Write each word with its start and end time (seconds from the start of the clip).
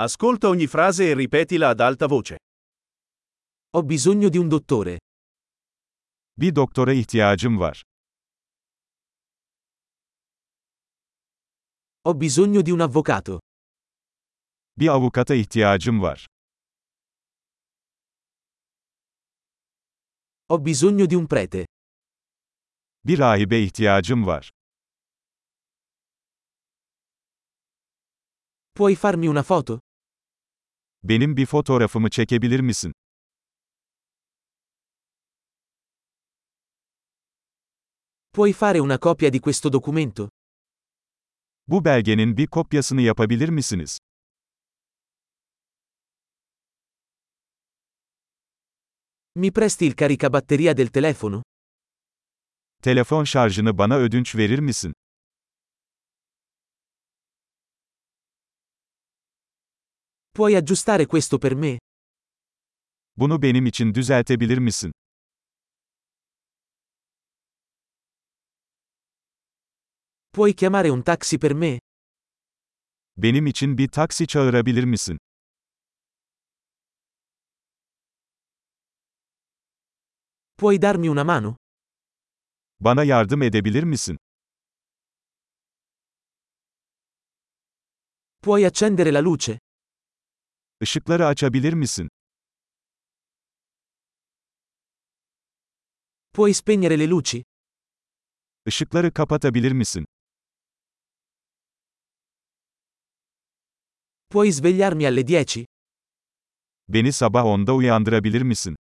Ascolta 0.00 0.46
ogni 0.48 0.68
frase 0.68 1.10
e 1.10 1.14
ripetila 1.14 1.70
ad 1.70 1.80
alta 1.80 2.06
voce. 2.06 2.36
Ho 3.70 3.82
bisogno 3.82 4.28
di 4.28 4.38
un 4.38 4.48
dottore. 4.48 4.98
Bir 6.38 6.52
doktora 6.52 6.92
ihtiyacım 6.92 7.58
var. 7.58 7.82
Ho 12.04 12.14
bisogno 12.14 12.62
di 12.62 12.70
un 12.70 12.80
avvocato. 12.80 13.38
Bir 14.76 14.88
avukata 14.88 15.34
ihtiyacım 15.34 16.00
var. 16.02 16.24
Ho 20.46 20.58
bisogno 20.58 21.06
di 21.06 21.14
un 21.16 21.26
prete. 21.26 21.64
Bir 23.04 23.18
rahibe 23.18 23.58
ihtiyacım 23.62 24.26
var. 24.26 24.50
Puoi 28.72 28.94
farmi 28.94 29.28
una 29.28 29.42
foto? 29.42 29.78
Benim 31.02 31.36
bir 31.36 31.46
fotoğrafımı 31.46 32.10
çekebilir 32.10 32.60
misin? 32.60 32.92
Puoi 38.32 38.52
fare 38.52 38.80
una 38.80 38.98
copia 38.98 39.32
di 39.32 39.40
questo 39.40 39.72
documento? 39.72 40.28
Bu 41.66 41.84
belgenin 41.84 42.36
bir 42.36 42.46
kopyasını 42.46 43.00
yapabilir 43.00 43.48
misiniz? 43.48 43.98
Mi 49.34 49.50
presti 49.52 49.84
il 49.86 49.94
caricabatteria 49.94 50.76
del 50.76 50.88
telefono? 50.88 51.42
Telefon 52.82 53.24
şarjını 53.24 53.78
bana 53.78 53.96
ödünç 53.96 54.36
verir 54.36 54.58
misin? 54.58 54.92
Puoi 60.38 60.54
aggiustare 60.54 61.06
questo 61.06 61.36
per 61.38 61.56
me? 61.56 61.78
Bunu 63.16 63.42
benim 63.42 63.66
için 63.66 63.94
düzeltebilir 63.94 64.58
misin? 64.58 64.90
Puoi 70.30 70.54
chiamare 70.54 70.90
un 70.90 71.02
taxi 71.02 71.38
per 71.38 71.54
me? 71.54 71.78
Benim 73.16 73.46
için 73.46 73.78
bir 73.78 73.88
taksi 73.88 74.26
çağırabilir 74.26 74.84
misin? 74.84 75.18
Puoi 80.56 80.82
darmi 80.82 81.10
una 81.10 81.24
mano? 81.24 81.56
Bana 82.80 83.04
yardım 83.04 83.42
edebilir 83.42 83.82
misin? 83.82 84.16
Puoi 88.42 88.66
accendere 88.66 89.12
la 89.14 89.20
luce? 89.24 89.58
Işıkları 90.80 91.26
açabilir 91.26 91.72
misin? 91.72 92.08
Puoi 96.34 96.54
spegnere 96.54 96.98
le 96.98 97.08
luci? 97.10 97.44
Işıkları 98.66 99.12
kapatabilir 99.14 99.72
misin? 99.72 100.04
Puoi 104.30 104.52
svegliarmi 104.52 105.06
alle 105.06 105.22
10? 105.22 105.66
Beni 106.88 107.12
sabah 107.12 107.44
10'da 107.44 107.74
uyandırabilir 107.74 108.42
misin? 108.42 108.76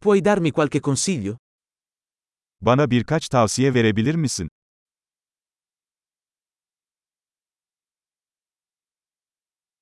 Puoi 0.00 0.20
darmi 0.24 0.52
qualche 0.52 0.80
consiglio? 0.80 1.36
Bana 2.60 2.90
birkaç 2.90 3.28
tavsiye 3.28 3.74
verebilir 3.74 4.14
misin? 4.14 4.48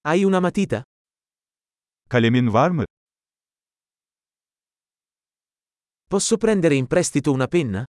Hai 0.02 0.24
una 0.24 0.40
matita? 0.40 0.82
Kalemin 2.08 2.52
var 2.52 2.70
mı? 2.70 2.84
Posso 6.10 6.36
prendere 6.38 6.74
in 6.74 6.86
prestito 6.86 7.32
una 7.32 7.46
penna? 7.46 7.86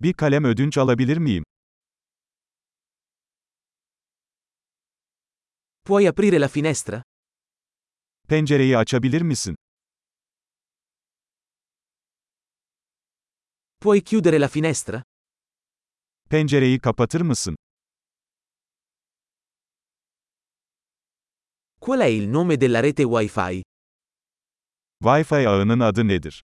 Bir 0.00 0.12
kalem 0.12 0.44
ödünç 0.44 0.78
alabilir 0.78 1.16
miyim? 1.16 1.44
Puoi 5.84 6.08
aprire 6.08 6.40
la 6.40 6.48
finestra? 6.48 7.02
Pencereyi 8.28 8.76
açabilir 8.78 9.22
misin? 9.22 9.54
Puoi 13.80 14.04
chiudere 14.04 14.40
la 14.40 14.48
finestra? 14.48 15.02
Pencereyi 16.30 16.78
kapatır 16.80 17.20
mısın? 17.20 17.56
Qual 21.86 22.00
è 22.00 22.06
il 22.06 22.26
nome 22.26 22.56
della 22.56 22.80
rete 22.80 23.04
Wi-Fi? 23.04 23.62
Wi-Fi 25.04 25.46
ağının 25.46 25.80
adı 25.80 26.08
nedir? 26.08 26.40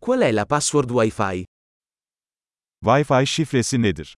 Qual 0.00 0.20
è 0.20 0.32
la 0.32 0.46
password 0.46 0.90
Wi-Fi? 0.90 1.44
Wi-Fi 2.86 3.26
şifresi 3.26 3.78
nedir? 3.82 4.14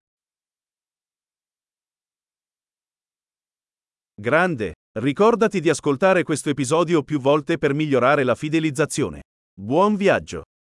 Grande! 4.22 4.74
Ricordati 4.92 5.60
di 5.60 5.70
ascoltare 5.70 6.24
questo 6.24 6.50
episodio 6.50 7.02
più 7.04 7.20
volte 7.20 7.58
per 7.58 7.74
migliorare 7.74 8.24
la 8.24 8.36
fidelizzazione. 8.36 9.22
Buon 9.60 9.96
viaggio! 9.96 10.44